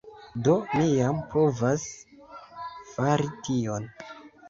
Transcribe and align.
Do 0.47 0.55
mi 0.71 0.87
jam 0.95 1.19
povas 1.35 1.85
fari 2.97 3.33
tion 3.47 3.91